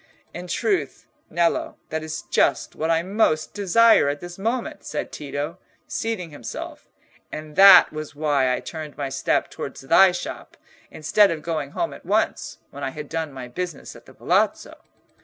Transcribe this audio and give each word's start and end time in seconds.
"In 0.33 0.47
truth, 0.47 1.05
Nello, 1.29 1.77
that 1.89 2.01
is 2.01 2.23
just 2.23 2.75
what 2.75 2.89
I 2.89 3.03
most 3.03 3.53
desire 3.53 4.09
at 4.09 4.19
this 4.19 4.39
moment," 4.39 4.83
said 4.83 5.11
Tito, 5.11 5.59
seating 5.87 6.31
himself; 6.31 6.89
"and 7.31 7.55
that 7.55 7.93
was 7.93 8.15
why 8.15 8.51
I 8.51 8.61
turned 8.61 8.97
my 8.97 9.09
steps 9.09 9.55
towards 9.55 9.81
thy 9.81 10.11
shop, 10.11 10.57
instead 10.89 11.29
of 11.29 11.43
going 11.43 11.73
home 11.77 11.93
at 11.93 12.03
once, 12.03 12.57
when 12.71 12.83
I 12.83 12.89
had 12.89 13.09
done 13.09 13.31
my 13.31 13.47
business 13.47 13.95
at 13.95 14.07
the 14.07 14.13
Palazzo." 14.15 14.77